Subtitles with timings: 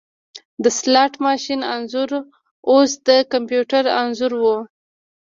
[0.63, 2.11] د سلاټ ماشین انځور
[2.71, 4.43] اوس د کمپیوټر انځور و